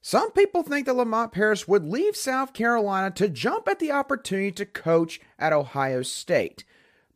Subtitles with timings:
[0.00, 4.52] Some people think that Lamont Paris would leave South Carolina to jump at the opportunity
[4.52, 6.64] to coach at Ohio State.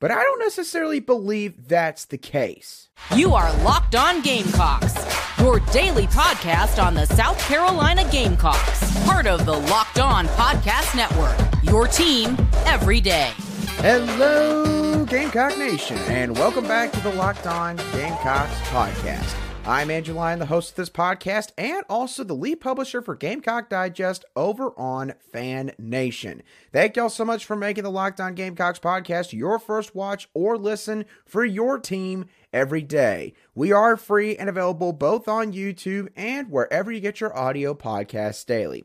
[0.01, 2.89] But I don't necessarily believe that's the case.
[3.15, 4.97] You are Locked On Gamecocks,
[5.39, 11.39] your daily podcast on the South Carolina Gamecocks, part of the Locked On Podcast Network.
[11.63, 12.37] Your team
[12.67, 13.31] every day.
[13.77, 19.52] Hello, Gamecock Nation, and welcome back to the Locked On Gamecocks podcast.
[19.65, 23.69] I'm Andrew Lyon, the host of this podcast, and also the lead publisher for Gamecock
[23.69, 26.43] Digest over on Fan Nation.
[26.73, 30.59] Thank y'all so much for making the Locked On Gamecocks podcast your first watch or
[30.59, 33.35] listen for your team every day.
[33.55, 38.45] We are free and available both on YouTube and wherever you get your audio podcasts
[38.45, 38.83] daily.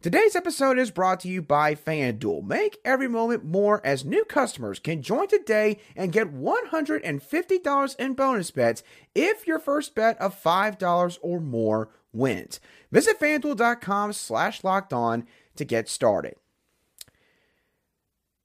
[0.00, 2.46] Today's episode is brought to you by FanDuel.
[2.46, 8.50] Make every moment more as new customers can join today and get $150 in bonus
[8.52, 8.84] bets
[9.16, 12.60] if your first bet of $5 or more wins.
[12.92, 16.36] Visit fanduel.com slash locked on to get started.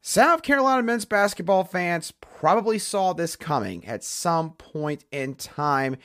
[0.02, 5.98] South Carolina men's basketball fans probably saw this coming at some point in time.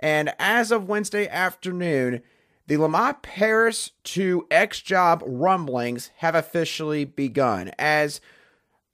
[0.00, 2.22] And as of Wednesday afternoon,
[2.66, 8.20] the Lamont Paris to X Job rumblings have officially begun as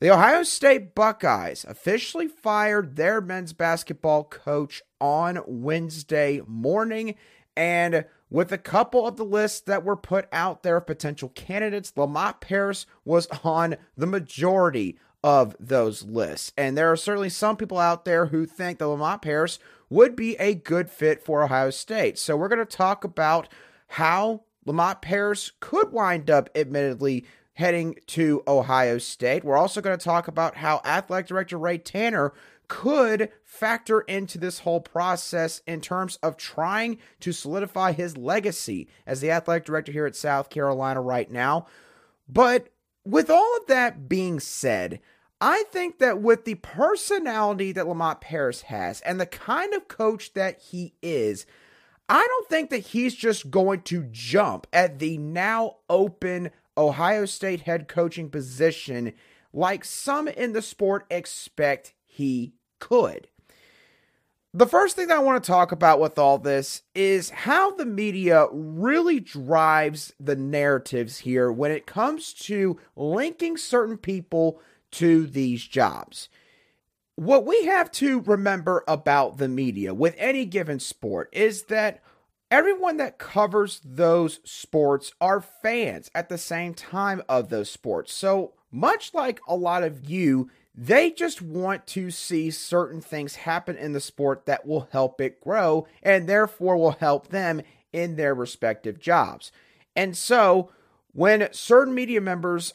[0.01, 7.15] the Ohio State Buckeyes officially fired their men's basketball coach on Wednesday morning.
[7.57, 11.93] And with a couple of the lists that were put out there of potential candidates,
[11.97, 16.53] Lamont Paris was on the majority of those lists.
[16.57, 20.37] And there are certainly some people out there who think that Lamont Paris would be
[20.37, 22.19] a good fit for Ohio State.
[22.19, 23.49] So we're going to talk about
[23.89, 29.45] how Lamont Paris could wind up, admittedly, heading to Ohio State.
[29.45, 32.33] We're also going to talk about how athletic director Ray Tanner
[32.69, 39.21] could factor into this whole process in terms of trying to solidify his legacy as
[39.21, 41.67] the athletic director here at South Carolina right now.
[42.27, 42.69] But
[43.05, 45.01] with all of that being said,
[45.41, 50.35] I think that with the personality that Lamont Paris has and the kind of coach
[50.35, 51.47] that he is,
[52.09, 57.63] I don't think that he's just going to jump at the now open Ohio State
[57.63, 59.15] head coaching position
[59.53, 63.29] like some in the sport expect he could.
[64.55, 68.49] The first thing I want to talk about with all this is how the media
[68.53, 74.61] really drives the narratives here when it comes to linking certain people
[74.93, 76.29] to these jobs.
[77.17, 82.03] What we have to remember about the media with any given sport is that
[82.51, 88.13] everyone that covers those sports are fans at the same time of those sports.
[88.13, 93.77] So, much like a lot of you, they just want to see certain things happen
[93.77, 97.61] in the sport that will help it grow and therefore will help them
[97.93, 99.53] in their respective jobs.
[99.95, 100.71] And so,
[101.13, 102.73] when certain media members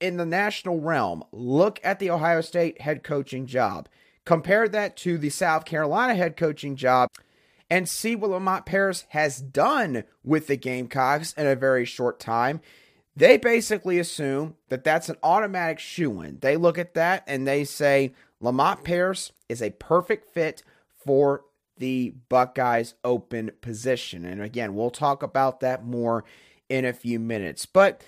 [0.00, 3.88] in the national realm look at the Ohio State head coaching job,
[4.24, 7.08] compare that to the South Carolina head coaching job,
[7.70, 12.60] and see what Lamont Paris has done with the Gamecocks in a very short time,
[13.16, 16.38] they basically assume that that's an automatic shoe in.
[16.40, 20.62] They look at that and they say Lamont Paris is a perfect fit
[20.96, 21.44] for
[21.78, 24.24] the Buckeyes open position.
[24.24, 26.24] And again, we'll talk about that more
[26.68, 27.64] in a few minutes.
[27.64, 28.02] But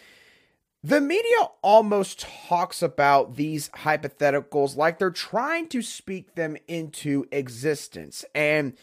[0.82, 8.25] the media almost talks about these hypotheticals like they're trying to speak them into existence.
[8.34, 8.75] And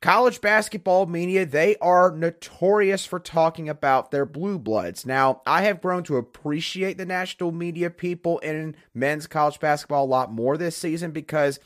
[0.00, 5.04] college basketball media, they are notorious for talking about their blue bloods.
[5.04, 10.06] Now, I have grown to appreciate the national media people in men's college basketball a
[10.06, 11.60] lot more this season because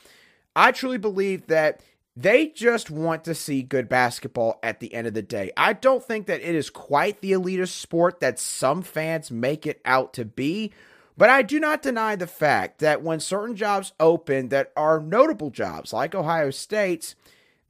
[0.57, 1.81] I truly believe that
[2.17, 5.51] they just want to see good basketball at the end of the day.
[5.57, 9.81] I don't think that it is quite the elitist sport that some fans make it
[9.85, 10.73] out to be,
[11.17, 15.51] but I do not deny the fact that when certain jobs open that are notable
[15.51, 17.17] jobs like Ohio State's,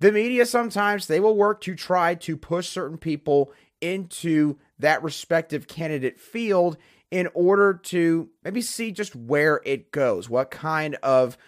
[0.04, 3.50] the media sometimes they will work to try to push certain people
[3.80, 6.76] into that respective candidate field
[7.10, 11.38] in order to maybe see just where it goes, what kind of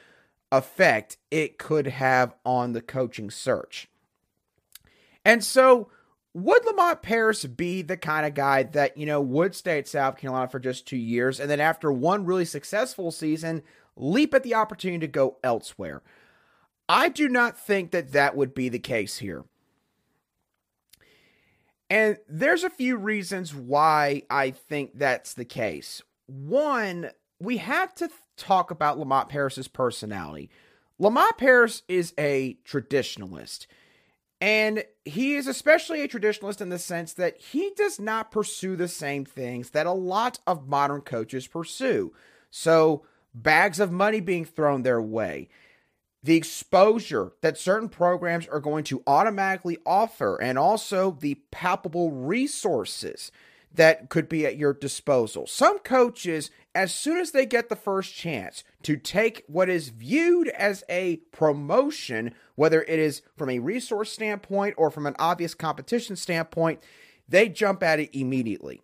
[0.50, 3.90] effect it could have on the coaching search.
[5.22, 5.90] And so,
[6.32, 10.16] would Lamont Paris be the kind of guy that, you know, would stay at South
[10.16, 13.62] Carolina for just two years and then after one really successful season,
[13.96, 16.00] leap at the opportunity to go elsewhere?
[16.88, 19.44] I do not think that that would be the case here.
[21.88, 26.02] And there's a few reasons why I think that's the case.
[26.26, 30.50] One, we have to talk about Lamont Paris's personality.
[30.98, 33.66] Lamont Paris is a traditionalist.
[34.40, 38.88] And he is especially a traditionalist in the sense that he does not pursue the
[38.88, 42.12] same things that a lot of modern coaches pursue.
[42.50, 43.04] So,
[43.34, 45.48] bags of money being thrown their way,
[46.26, 53.30] the exposure that certain programs are going to automatically offer, and also the palpable resources
[53.72, 55.46] that could be at your disposal.
[55.46, 60.48] Some coaches, as soon as they get the first chance to take what is viewed
[60.48, 66.16] as a promotion, whether it is from a resource standpoint or from an obvious competition
[66.16, 66.82] standpoint,
[67.28, 68.82] they jump at it immediately.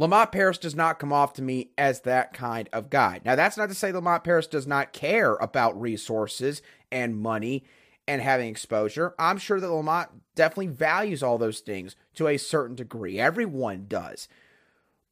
[0.00, 3.20] Lamont Paris does not come off to me as that kind of guy.
[3.22, 7.64] Now, that's not to say Lamont Paris does not care about resources and money
[8.08, 9.14] and having exposure.
[9.18, 13.20] I'm sure that Lamont definitely values all those things to a certain degree.
[13.20, 14.26] Everyone does.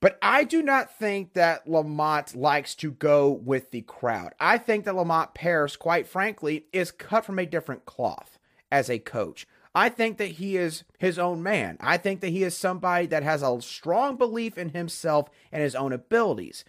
[0.01, 4.33] But I do not think that Lamont likes to go with the crowd.
[4.41, 8.39] I think that Lamont Paris, quite frankly, is cut from a different cloth
[8.73, 9.47] as a coach.
[9.79, 11.77] I think that he is his own man.
[11.79, 15.77] I think that he is somebody that has a strong belief in himself and his
[15.77, 16.65] own abilities.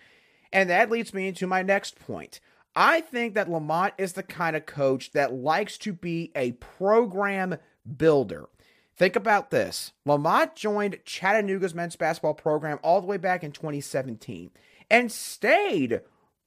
[0.53, 2.39] And that leads me into my next point.
[2.75, 7.57] I think that Lamont is the kind of coach that likes to be a program
[7.97, 8.47] builder.
[8.95, 14.51] Think about this Lamont joined Chattanooga's men's basketball program all the way back in 2017
[14.87, 16.01] and stayed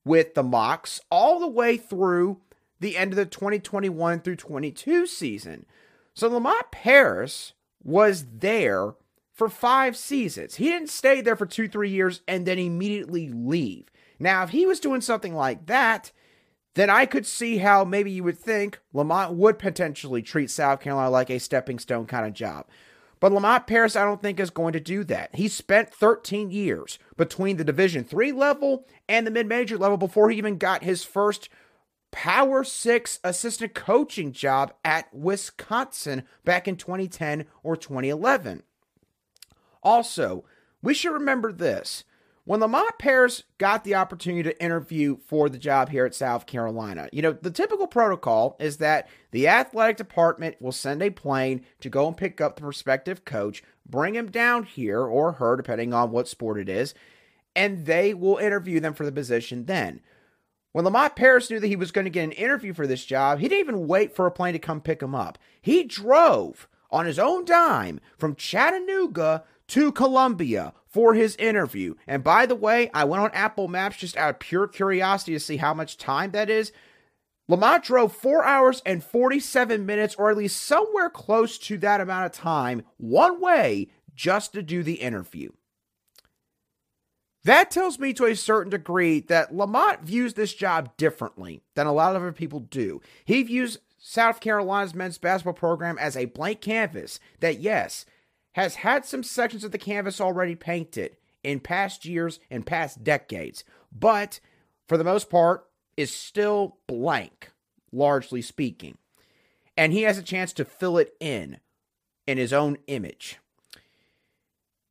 [0.05, 2.41] with the Mocs all the way through
[2.79, 5.67] the end of the 2021 through 22 season.
[6.15, 8.95] So Lamont Paris was there
[9.33, 10.57] for five seasons.
[10.57, 13.87] He didn't stay there for two, three years and then immediately leave.
[14.19, 16.13] Now, if he was doing something like that,
[16.75, 21.11] then I could see how maybe you would think Lamont would potentially treat South Carolina
[21.11, 22.67] like a stepping stone kind of job.
[23.21, 25.35] But Lamont Paris, I don't think is going to do that.
[25.35, 30.39] He spent 13 years between the Division three level and the mid-major level before he
[30.39, 31.49] even got his first
[32.13, 38.63] Power Six assistant coaching job at Wisconsin back in 2010 or 2011.
[39.83, 40.45] Also,
[40.83, 42.05] we should remember this.
[42.45, 47.09] When Lamont Paris got the opportunity to interview for the job here at South Carolina,
[47.13, 51.89] you know, the typical protocol is that the athletic department will send a plane to
[51.89, 56.11] go and pick up the prospective coach, bring him down here or her, depending on
[56.11, 56.95] what sport it is,
[57.55, 60.01] and they will interview them for the position then.
[60.73, 63.39] When Lamont Paris knew that he was going to get an interview for this job,
[63.39, 65.39] he didn't even wait for a plane to come pick him up.
[65.61, 71.95] He drove on his own dime from Chattanooga to Columbia for his interview.
[72.07, 75.41] And by the way, I went on Apple Maps just out of pure curiosity to
[75.41, 76.73] see how much time that is.
[77.49, 82.27] Lamont drove four hours and 47 minutes, or at least somewhere close to that amount
[82.27, 85.51] of time, one way just to do the interview.
[87.45, 91.93] That tells me to a certain degree that Lamont views this job differently than a
[91.93, 93.01] lot of other people do.
[93.25, 98.07] He views South Carolina's men's basketball program as a blank canvas that, yes,
[98.53, 103.65] has had some sections of the canvas already painted in past years and past decades,
[103.91, 104.39] but
[104.87, 105.67] for the most part
[105.97, 107.51] is still blank,
[107.91, 108.99] largely speaking.
[109.77, 111.59] And he has a chance to fill it in
[112.27, 113.39] in his own image.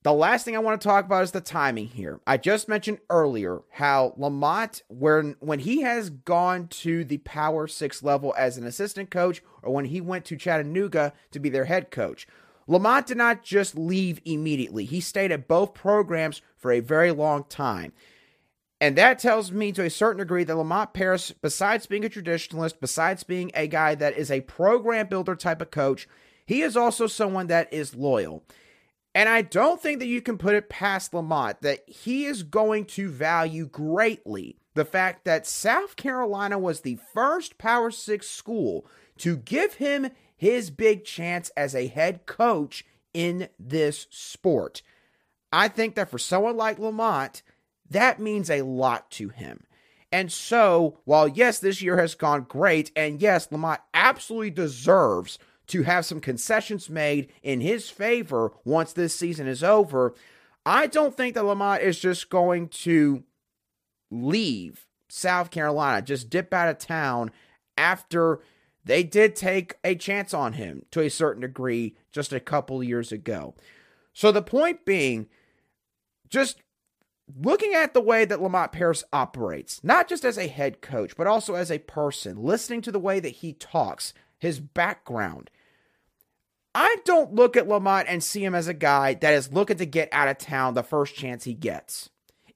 [0.03, 2.19] The last thing I want to talk about is the timing here.
[2.25, 8.01] I just mentioned earlier how Lamont, when when he has gone to the Power Six
[8.01, 11.91] level as an assistant coach, or when he went to Chattanooga to be their head
[11.91, 12.27] coach,
[12.65, 14.85] Lamont did not just leave immediately.
[14.85, 17.93] He stayed at both programs for a very long time.
[18.79, 22.79] And that tells me to a certain degree that Lamont Paris, besides being a traditionalist,
[22.81, 26.07] besides being a guy that is a program builder type of coach,
[26.47, 28.43] he is also someone that is loyal.
[29.13, 32.85] And I don't think that you can put it past Lamont that he is going
[32.85, 38.85] to value greatly the fact that South Carolina was the first Power Six school
[39.17, 44.81] to give him his big chance as a head coach in this sport.
[45.51, 47.43] I think that for someone like Lamont,
[47.89, 49.65] that means a lot to him.
[50.11, 55.37] And so, while yes, this year has gone great, and yes, Lamont absolutely deserves
[55.71, 60.13] to have some concessions made in his favor once this season is over.
[60.65, 63.23] I don't think that Lamont is just going to
[64.09, 67.31] leave South Carolina, just dip out of town
[67.77, 68.39] after
[68.83, 73.11] they did take a chance on him to a certain degree just a couple years
[73.11, 73.55] ago.
[74.13, 75.27] So the point being,
[76.29, 76.61] just
[77.39, 81.27] looking at the way that Lamont Paris operates, not just as a head coach, but
[81.27, 85.49] also as a person, listening to the way that he talks, his background,
[86.73, 89.85] I don't look at Lamont and see him as a guy that is looking to
[89.85, 92.09] get out of town the first chance he gets.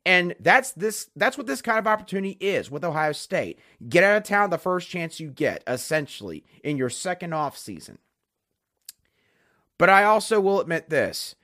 [0.06, 3.60] And that's this that's what this kind of opportunity is with Ohio State.
[3.90, 7.98] Get out of town the first chance you get, essentially, in your second off season.
[9.78, 11.36] But I also will admit this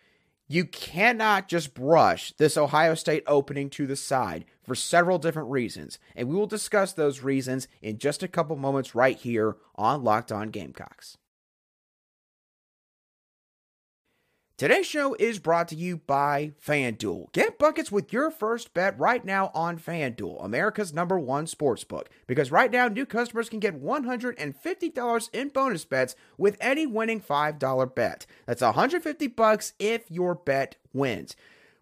[0.47, 5.97] you cannot just brush this Ohio State opening to the side for several different reasons.
[6.15, 10.31] And we will discuss those reasons in just a couple moments right here on Locked
[10.31, 11.17] On Gamecocks.
[14.62, 17.32] Today's show is brought to you by FanDuel.
[17.32, 22.12] Get buckets with your first bet right now on FanDuel, America's number one sports book.
[22.27, 27.96] Because right now, new customers can get $150 in bonus bets with any winning $5
[27.96, 28.27] bet.
[28.46, 31.36] That's 150 bucks if your bet wins.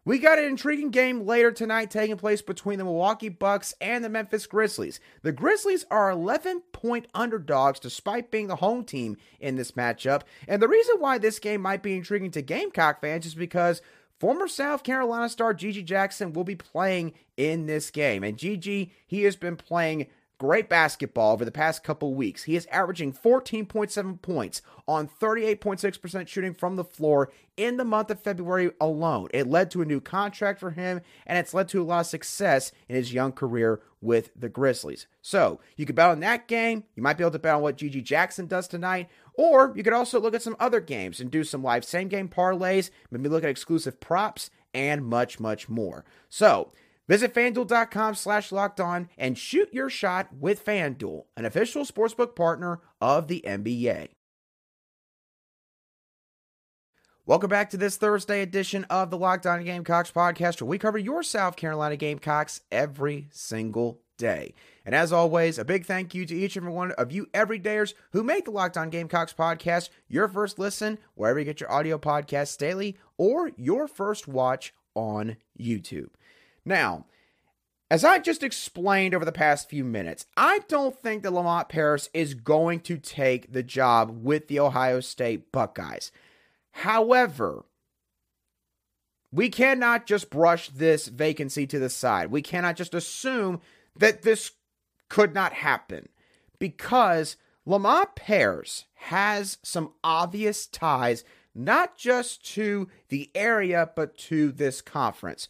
[0.05, 4.09] We got an intriguing game later tonight taking place between the Milwaukee Bucks and the
[4.09, 4.99] Memphis Grizzlies.
[5.23, 10.21] The Grizzlies are 11 point underdogs despite being the home team in this matchup.
[10.47, 13.81] And the reason why this game might be intriguing to Gamecock fans is because
[14.19, 18.23] former South Carolina star GG Jackson will be playing in this game.
[18.23, 20.07] And GG, he has been playing
[20.39, 22.45] great basketball over the past couple weeks.
[22.45, 28.21] He is averaging 14.7 points on 38.6% shooting from the floor in the month of
[28.21, 29.27] February alone.
[29.33, 32.05] It led to a new contract for him, and it's led to a lot of
[32.07, 35.07] success in his young career with the Grizzlies.
[35.21, 36.85] So you could bet on that game.
[36.95, 39.09] You might be able to bet on what GG Jackson does tonight.
[39.33, 42.29] Or you could also look at some other games and do some live same game
[42.29, 46.05] parlays, maybe look at exclusive props, and much, much more.
[46.29, 46.71] So
[47.09, 52.81] Visit fanduel.com slash locked on and shoot your shot with FanDuel, an official sportsbook partner
[53.01, 54.09] of the NBA.
[57.25, 60.99] Welcome back to this Thursday edition of the Locked On Gamecocks podcast, where we cover
[60.99, 64.53] your South Carolina Gamecocks every single day.
[64.85, 67.95] And as always, a big thank you to each and every one of you everydayers
[68.11, 71.97] who make the Locked On Gamecocks podcast your first listen wherever you get your audio
[71.97, 76.09] podcasts daily or your first watch on YouTube.
[76.65, 77.05] Now,
[77.91, 82.09] as I just explained over the past few minutes, I don't think that Lamont Paris
[82.13, 86.11] is going to take the job with the Ohio State Buckeyes.
[86.71, 87.65] However,
[89.31, 92.31] we cannot just brush this vacancy to the side.
[92.31, 93.61] We cannot just assume
[93.95, 94.51] that this
[95.07, 96.09] could not happen
[96.59, 101.23] because Lamont Paris has some obvious ties,
[101.53, 105.47] not just to the area, but to this conference.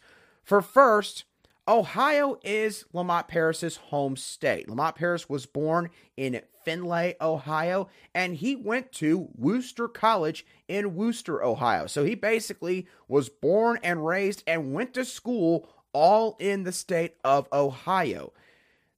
[0.50, 1.26] For first,
[1.68, 4.68] Ohio is Lamont Paris's home state.
[4.68, 11.40] Lamont Paris was born in Findlay, Ohio, and he went to Wooster College in Wooster,
[11.40, 11.86] Ohio.
[11.86, 17.14] So he basically was born and raised and went to school all in the state
[17.22, 18.32] of Ohio.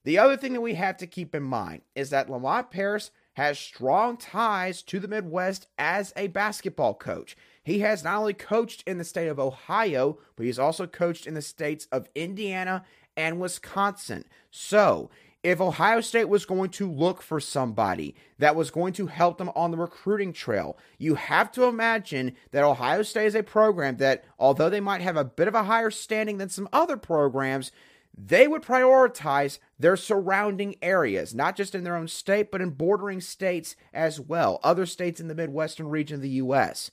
[0.05, 3.59] The other thing that we have to keep in mind is that Lamont Paris has
[3.59, 7.37] strong ties to the Midwest as a basketball coach.
[7.63, 11.35] He has not only coached in the state of Ohio, but he's also coached in
[11.35, 12.85] the states of Indiana
[13.17, 14.25] and Wisconsin.
[14.51, 15.11] So,
[15.43, 19.51] if Ohio State was going to look for somebody that was going to help them
[19.57, 24.25] on the recruiting trail, you have to imagine that Ohio State is a program that,
[24.39, 27.73] although they might have a bit of a higher standing than some other programs,
[28.17, 33.21] they would prioritize their surrounding areas, not just in their own state, but in bordering
[33.21, 36.91] states as well, other states in the Midwestern region of the U.S.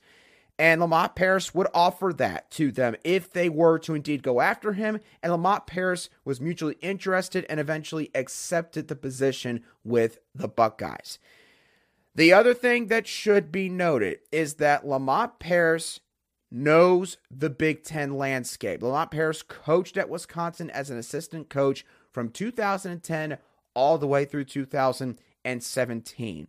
[0.57, 4.73] And Lamont Paris would offer that to them if they were to indeed go after
[4.73, 4.99] him.
[5.23, 11.17] And Lamont Paris was mutually interested and eventually accepted the position with the Buckeyes.
[12.13, 16.01] The other thing that should be noted is that Lamont Paris
[16.51, 18.81] knows the Big Ten landscape.
[18.81, 23.37] Lamont Paris coached at Wisconsin as an assistant coach from 2010
[23.73, 26.47] all the way through 2017.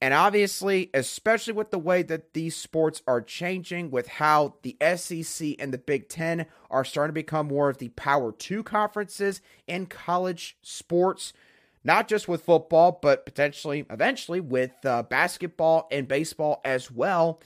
[0.00, 5.54] And obviously, especially with the way that these sports are changing, with how the SEC
[5.58, 9.86] and the Big Ten are starting to become more of the Power Two conferences in
[9.86, 11.32] college sports,
[11.84, 17.40] not just with football, but potentially, eventually, with uh, basketball and baseball as well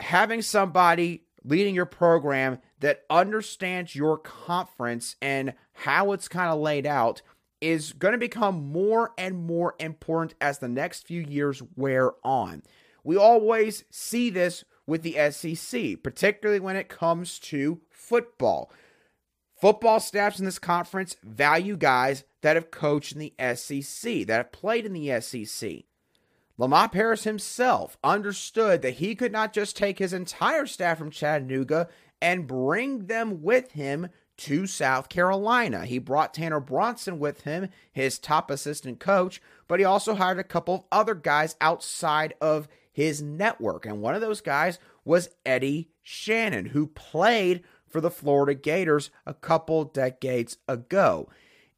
[0.00, 6.86] having somebody leading your program that understands your conference and how it's kind of laid
[6.86, 7.22] out
[7.60, 12.62] is going to become more and more important as the next few years wear on.
[13.04, 18.72] We always see this with the SEC, particularly when it comes to football.
[19.60, 24.52] Football staffs in this conference value guys that have coached in the SEC, that have
[24.52, 25.84] played in the SEC.
[26.60, 31.88] Lamont Paris himself understood that he could not just take his entire staff from Chattanooga
[32.20, 35.86] and bring them with him to South Carolina.
[35.86, 40.44] He brought Tanner Bronson with him, his top assistant coach, but he also hired a
[40.44, 43.86] couple of other guys outside of his network.
[43.86, 49.32] And one of those guys was Eddie Shannon, who played for the Florida Gators a
[49.32, 51.26] couple decades ago.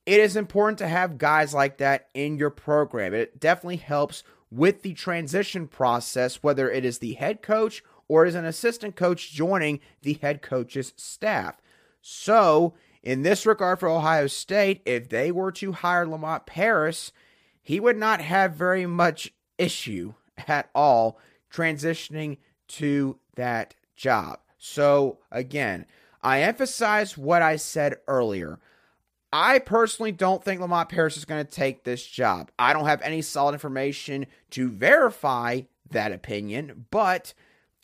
[0.07, 3.15] It is important to have guys like that in your program.
[3.15, 8.35] It definitely helps with the transition process, whether it is the head coach or as
[8.35, 11.57] an assistant coach joining the head coach's staff.
[12.03, 17.13] So, in this regard for Ohio State, if they were to hire Lamont Paris,
[17.63, 20.15] he would not have very much issue
[20.47, 21.19] at all
[21.51, 22.37] transitioning
[22.69, 24.39] to that job.
[24.59, 25.87] So, again,
[26.23, 28.59] I emphasize what I said earlier.
[29.33, 32.51] I personally don't think Lamont Paris is going to take this job.
[32.59, 37.33] I don't have any solid information to verify that opinion, but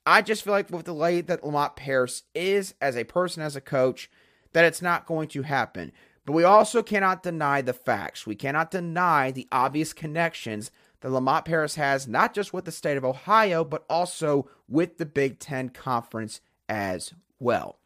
[0.04, 3.56] I just feel like with the way that Lamont Paris is as a person, as
[3.56, 4.10] a coach,
[4.52, 5.92] that it's not going to happen.
[6.26, 8.26] But we also cannot deny the facts.
[8.26, 12.98] We cannot deny the obvious connections that Lamont Paris has, not just with the state
[12.98, 17.78] of Ohio, but also with the Big Ten Conference as well.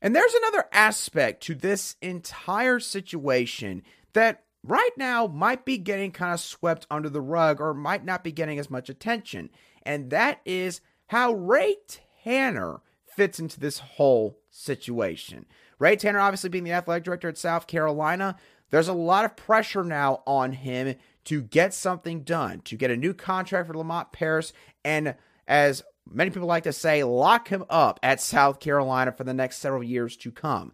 [0.00, 6.32] And there's another aspect to this entire situation that right now might be getting kind
[6.32, 9.50] of swept under the rug or might not be getting as much attention.
[9.82, 11.76] And that is how Ray
[12.22, 15.46] Tanner fits into this whole situation.
[15.78, 18.36] Ray Tanner, obviously being the athletic director at South Carolina,
[18.70, 22.96] there's a lot of pressure now on him to get something done, to get a
[22.96, 24.52] new contract for Lamont Paris,
[24.84, 25.14] and
[25.46, 29.58] as many people like to say, lock him up at South Carolina for the next
[29.58, 30.72] several years to come.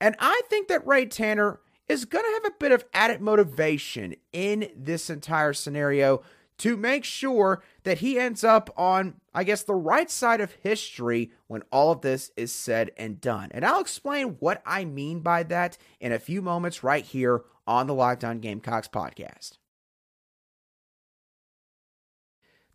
[0.00, 4.16] And I think that Ray Tanner is going to have a bit of added motivation
[4.32, 6.22] in this entire scenario
[6.58, 11.30] to make sure that he ends up on, I guess, the right side of history
[11.46, 13.50] when all of this is said and done.
[13.52, 17.86] And I'll explain what I mean by that in a few moments right here on
[17.86, 19.58] the Locked On Gamecocks podcast.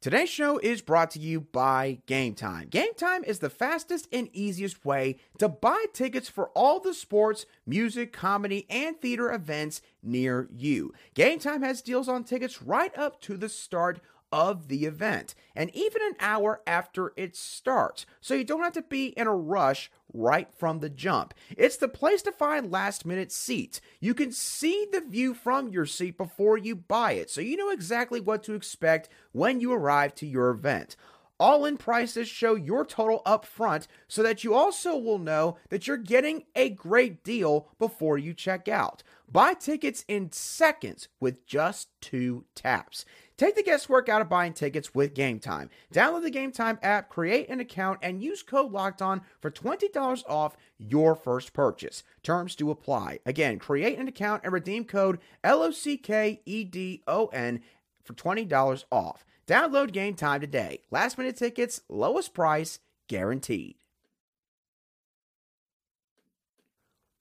[0.01, 2.71] Today's show is brought to you by Gametime.
[2.71, 7.45] Game Time is the fastest and easiest way to buy tickets for all the sports,
[7.67, 10.91] music, comedy, and theater events near you.
[11.13, 13.99] Gametime has deals on tickets right up to the start
[14.31, 18.05] of the event and even an hour after it starts.
[18.19, 21.33] So you don't have to be in a rush right from the jump.
[21.57, 23.81] It's the place to find last minute seats.
[23.99, 27.69] You can see the view from your seat before you buy it, so you know
[27.69, 30.95] exactly what to expect when you arrive to your event.
[31.41, 35.87] All in prices show your total up front so that you also will know that
[35.87, 39.01] you're getting a great deal before you check out.
[39.27, 43.05] Buy tickets in seconds with just two taps.
[43.37, 45.69] Take the guesswork out of buying tickets with Gametime.
[45.91, 50.55] Download the Gametime app, create an account, and use code Locked On for $20 off
[50.77, 52.03] your first purchase.
[52.21, 53.17] Terms do apply.
[53.25, 57.61] Again, create an account and redeem code LOCKEDON
[58.03, 59.25] for $20 off.
[59.51, 60.79] Download Gametime today.
[60.91, 63.75] Last minute tickets, lowest price, guaranteed.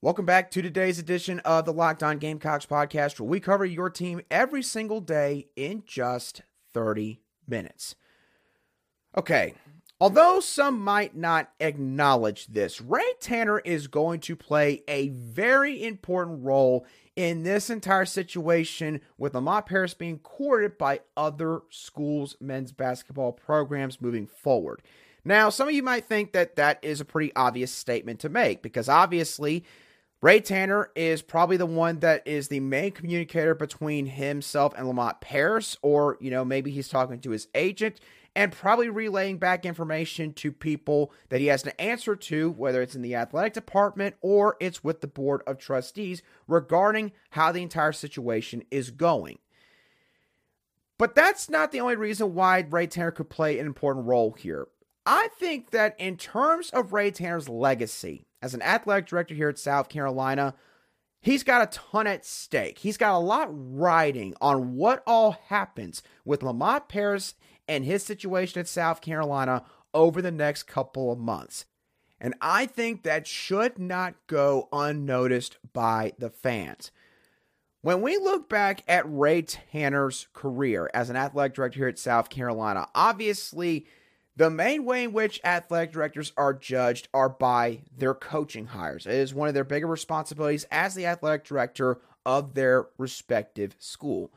[0.01, 3.90] Welcome back to today's edition of the Locked On Gamecocks podcast, where we cover your
[3.90, 7.97] team every single day in just 30 minutes.
[9.19, 9.55] Okay,
[10.01, 16.45] although some might not acknowledge this, Ray Tanner is going to play a very important
[16.45, 16.87] role
[17.17, 24.01] in this entire situation with Lamont Paris being courted by other schools' men's basketball programs
[24.01, 24.81] moving forward.
[25.25, 28.63] Now, some of you might think that that is a pretty obvious statement to make
[28.63, 29.65] because obviously
[30.23, 35.21] Ray Tanner is probably the one that is the main communicator between himself and Lamont
[35.21, 38.01] Paris, or, you know, maybe he's talking to his agent
[38.37, 42.95] and probably relaying back information to people that he has to answer to, whether it's
[42.95, 47.93] in the athletic department or it's with the board of trustees regarding how the entire
[47.93, 49.38] situation is going.
[50.99, 54.69] But that's not the only reason why Ray Tanner could play an important role here.
[55.07, 59.59] I think that in terms of Ray Tanner's legacy, as an athletic director here at
[59.59, 60.55] South Carolina,
[61.21, 62.79] he's got a ton at stake.
[62.79, 67.35] He's got a lot riding on what all happens with Lamont Paris
[67.71, 69.63] and his situation at South Carolina
[69.95, 71.67] over the next couple of months.
[72.21, 76.91] And I think that should not go unnoticed by the fans.
[77.81, 82.29] When we look back at Ray Tanner's career as an athletic director here at South
[82.29, 83.87] Carolina, obviously
[84.37, 89.07] the main way in which athletic directors are judged are by their coaching hires.
[89.07, 94.33] It is one of their bigger responsibilities as the athletic director of their respective school.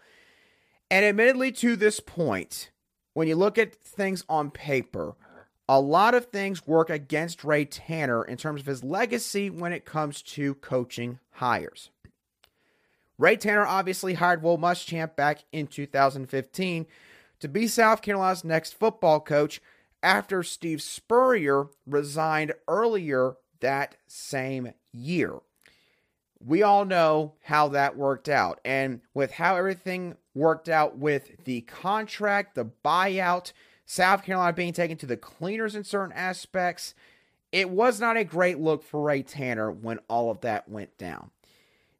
[0.91, 2.69] And admittedly, to this point,
[3.13, 5.15] when you look at things on paper,
[5.67, 9.85] a lot of things work against Ray Tanner in terms of his legacy when it
[9.85, 11.89] comes to coaching hires.
[13.17, 16.85] Ray Tanner obviously hired Will Muschamp back in 2015
[17.39, 19.61] to be South Carolina's next football coach
[20.01, 25.39] after Steve Spurrier resigned earlier that same year.
[26.45, 28.59] We all know how that worked out.
[28.65, 33.53] And with how everything worked out with the contract, the buyout,
[33.85, 36.93] South Carolina being taken to the cleaners in certain aspects,
[37.51, 41.31] it was not a great look for Ray Tanner when all of that went down.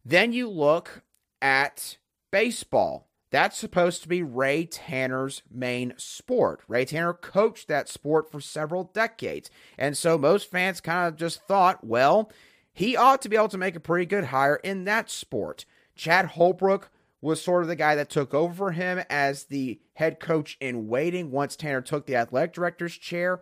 [0.04, 1.04] Then you look
[1.42, 1.98] at
[2.32, 3.08] baseball.
[3.30, 6.62] That's supposed to be Ray Tanner's main sport.
[6.68, 9.50] Ray Tanner coached that sport for several decades.
[9.78, 12.32] And so most fans kind of just thought, well,
[12.74, 15.66] he ought to be able to make a pretty good hire in that sport.
[15.96, 16.90] Chad Holbrook
[17.22, 20.88] was sort of the guy that took over for him as the head coach in
[20.88, 23.42] waiting once Tanner took the athletic director's chair.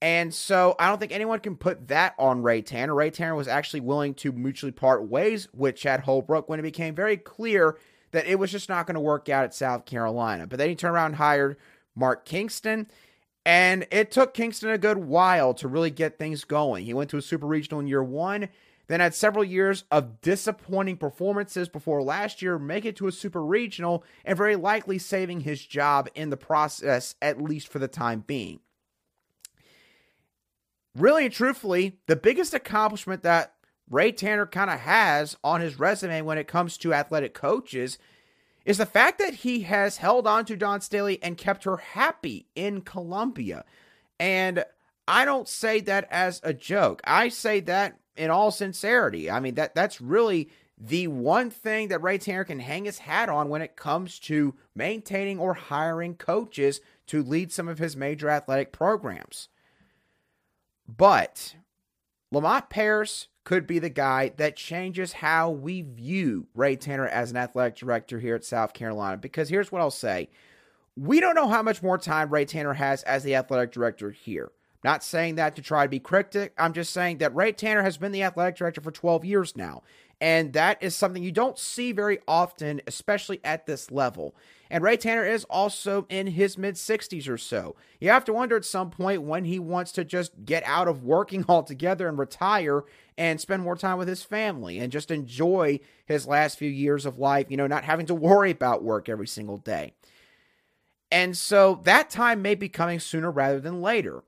[0.00, 2.94] And so I don't think anyone can put that on Ray Tanner.
[2.94, 6.94] Ray Tanner was actually willing to mutually part ways with Chad Holbrook when it became
[6.94, 7.76] very clear
[8.12, 10.46] that it was just not going to work out at South Carolina.
[10.46, 11.56] But then he turned around and hired
[11.94, 12.88] Mark Kingston.
[13.44, 16.84] And it took Kingston a good while to really get things going.
[16.84, 18.48] He went to a super regional in year one,
[18.86, 23.44] then had several years of disappointing performances before last year make it to a super
[23.44, 28.22] regional and very likely saving his job in the process, at least for the time
[28.26, 28.60] being.
[30.94, 33.54] Really and truthfully, the biggest accomplishment that
[33.90, 37.98] Ray Tanner kind of has on his resume when it comes to athletic coaches
[38.64, 42.46] is the fact that he has held on to Dawn Staley and kept her happy
[42.54, 43.64] in Columbia.
[44.20, 44.64] And
[45.08, 47.00] I don't say that as a joke.
[47.04, 49.30] I say that in all sincerity.
[49.30, 53.28] I mean that that's really the one thing that Ray Tanner can hang his hat
[53.28, 58.28] on when it comes to maintaining or hiring coaches to lead some of his major
[58.28, 59.48] athletic programs.
[60.88, 61.54] But
[62.30, 67.36] Lamont Paris could be the guy that changes how we view Ray Tanner as an
[67.36, 69.16] athletic director here at South Carolina.
[69.16, 70.28] Because here's what I'll say
[70.96, 74.52] we don't know how much more time Ray Tanner has as the athletic director here.
[74.84, 76.52] Not saying that to try to be cryptic.
[76.58, 79.82] I'm just saying that Ray Tanner has been the athletic director for 12 years now.
[80.20, 84.34] And that is something you don't see very often, especially at this level.
[84.72, 87.76] And Ray Tanner is also in his mid 60s or so.
[88.00, 91.04] You have to wonder at some point when he wants to just get out of
[91.04, 92.84] working altogether and retire
[93.18, 97.18] and spend more time with his family and just enjoy his last few years of
[97.18, 99.92] life, you know, not having to worry about work every single day.
[101.10, 104.24] And so that time may be coming sooner rather than later.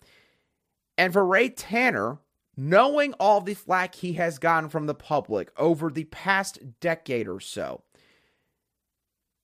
[0.99, 2.19] And for Ray Tanner,
[2.55, 7.41] knowing all the flack he has gotten from the public over the past decade or
[7.41, 7.83] so,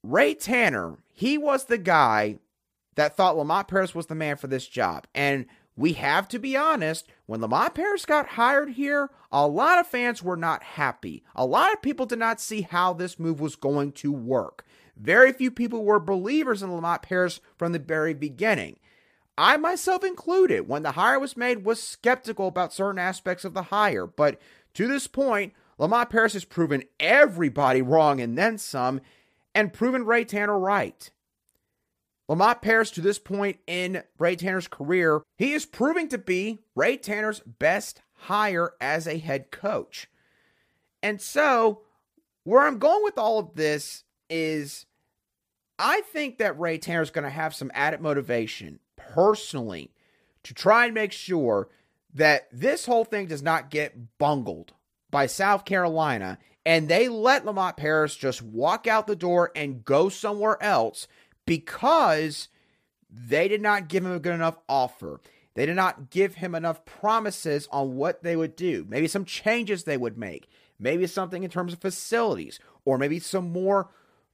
[0.02, 2.38] Ray Tanner, he was the guy
[2.94, 5.06] that thought Lamont Paris was the man for this job.
[5.14, 9.86] And we have to be honest, when Lamont Paris got hired here, a lot of
[9.86, 11.22] fans were not happy.
[11.34, 14.64] A lot of people did not see how this move was going to work.
[14.96, 18.78] Very few people were believers in Lamont Paris from the very beginning.
[19.38, 23.62] I myself included, when the hire was made, was skeptical about certain aspects of the
[23.62, 24.06] hire.
[24.06, 24.38] But
[24.74, 29.00] to this point, Lamont Paris has proven everybody wrong and then some,
[29.54, 31.10] and proven Ray Tanner right.
[32.28, 36.96] Lamont Paris, to this point in Ray Tanner's career, he is proving to be Ray
[36.96, 40.08] Tanner's best hire as a head coach.
[41.02, 41.82] And so,
[42.44, 44.86] where I'm going with all of this is
[45.78, 49.90] I think that Ray Tanner is going to have some added motivation personally
[50.44, 51.68] to try and make sure
[52.14, 54.72] that this whole thing does not get bungled
[55.10, 60.08] by South Carolina and they let Lamont Paris just walk out the door and go
[60.08, 61.08] somewhere else
[61.46, 62.48] because
[63.10, 65.20] they did not give him a good enough offer.
[65.54, 68.86] They did not give him enough promises on what they would do.
[68.88, 70.48] Maybe some changes they would make.
[70.78, 73.90] Maybe something in terms of facilities, or maybe some more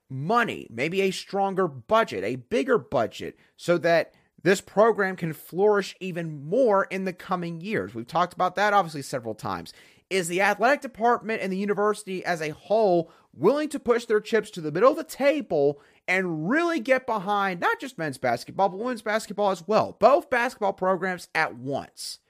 [0.09, 6.49] money, maybe a stronger budget, a bigger budget, so that this program can flourish even
[6.49, 7.95] more in the coming years.
[7.95, 9.73] We've talked about that obviously several times.
[10.09, 14.51] Is the athletic department and the university as a whole willing to push their chips
[14.51, 18.79] to the middle of the table and really get behind not just men's basketball, but
[18.79, 19.97] women's basketball as well?
[19.99, 22.21] Both basketball programs at once.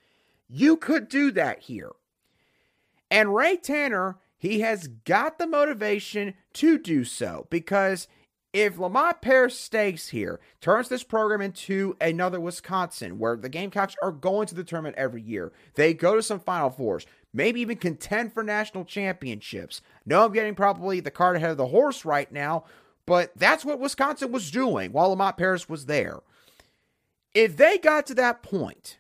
[0.49, 1.93] You could do that here.
[3.11, 8.09] And Ray Tanner, he has got the motivation to do so because
[8.53, 14.13] if Lamont Paris stays here, turns this program into another Wisconsin, where the Gamecocks are
[14.13, 17.07] going to the tournament every year, they go to some Final Fours,
[17.37, 19.83] maybe even contend for national championships.
[20.07, 22.65] No, I'm getting probably the cart ahead of the horse right now,
[23.05, 26.21] but that's what Wisconsin was doing while Lamont Paris was there.
[27.35, 28.99] If they got to that point,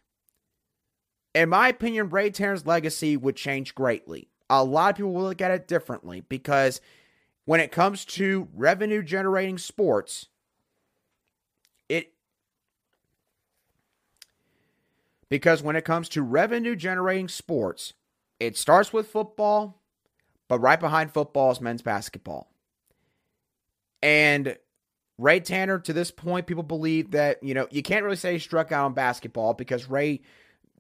[1.35, 4.29] in my opinion, Ray Tanner's legacy would change greatly.
[4.51, 6.81] A lot of people will look at it differently because
[7.46, 10.29] when it comes to revenue generating sports,
[11.88, 12.12] it
[15.31, 17.94] because when it comes to revenue generating sports,
[18.40, 19.81] it starts with football,
[20.49, 22.51] but right behind football is men's basketball.
[24.03, 24.57] And
[25.18, 28.38] Ray Tanner, to this point, people believe that, you know, you can't really say he
[28.38, 30.20] struck out on basketball because Ray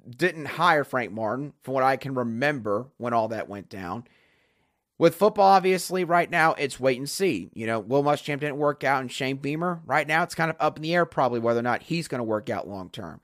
[0.08, 4.04] didn't hire Frank Martin, from what I can remember when all that went down.
[4.98, 7.50] With football, obviously, right now it's wait and see.
[7.54, 10.56] You know, Will Muschamp didn't work out, and Shane Beamer, right now it's kind of
[10.60, 13.20] up in the air probably whether or not he's going to work out long term.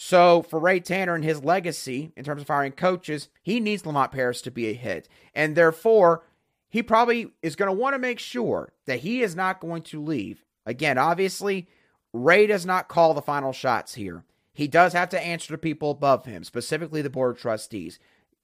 [0.00, 4.12] So for Ray Tanner and his legacy in terms of hiring coaches, he needs Lamont
[4.12, 6.22] Paris to be a hit, and therefore
[6.68, 10.02] he probably is going to want to make sure that he is not going to
[10.02, 10.44] leave.
[10.64, 11.66] Again, obviously,
[12.12, 14.24] Ray does not call the final shots here.
[14.52, 17.98] He does have to answer to people above him, specifically the board of trustees.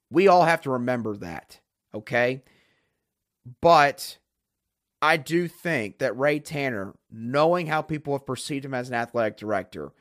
[0.09, 1.59] We all have to remember that
[1.95, 2.43] okay?
[3.61, 4.17] But
[5.01, 9.37] I do think that Ray Tanner, knowing how people have perceived him as an athletic
[9.37, 9.93] director,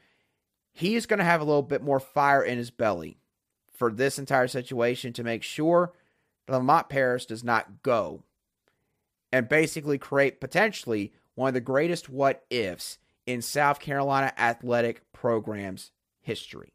[0.75, 3.17] he's going to have a little bit more fire in his belly
[3.73, 5.93] for this entire situation to make sure
[6.49, 8.25] Lamont Paris does not go
[9.33, 15.93] and basically create potentially one of the greatest what ifs in South Carolina athletic programs
[16.21, 16.75] history.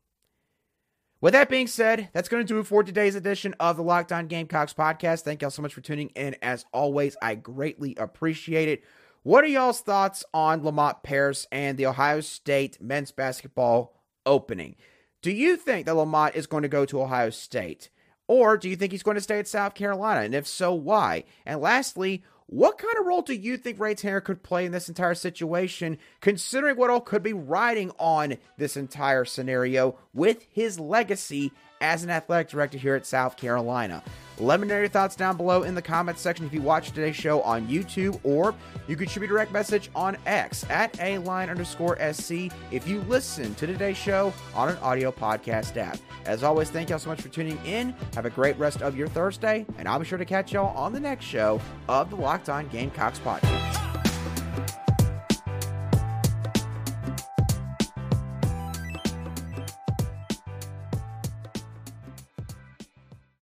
[1.22, 4.14] With that being said, that's going to do it for today's edition of the Locked
[4.14, 5.22] On Gamecocks podcast.
[5.22, 6.38] Thank y'all so much for tuning in.
[6.42, 8.84] As always, I greatly appreciate it.
[9.24, 14.78] What are y'all's thoughts on Lamont Paris and the Ohio State men's basketball opening?
[15.22, 17.90] Do you think that Lamont is going to go to Ohio State?
[18.30, 20.22] Or do you think he's going to stay at South Carolina?
[20.22, 21.26] And if so, why?
[21.46, 24.88] And lastly, what kind of role do you think Ray Tanner could play in this
[24.88, 31.52] entire situation, considering what all could be riding on this entire scenario with his legacy
[31.82, 34.04] as an athletic director here at South Carolina?
[34.40, 37.16] Let me know your thoughts down below in the comments section if you watch today's
[37.16, 38.56] show on YouTube, or
[38.88, 42.88] you can shoot me a direct message on X at a line underscore SC if
[42.88, 45.98] you listen to today's show on an audio podcast app.
[46.26, 47.94] As always, thank y'all so much for tuning in.
[48.14, 50.94] Have a great rest of your Thursday, and I'll be sure to catch y'all on
[50.94, 53.59] the next show of the Locked On Gamecocks podcast.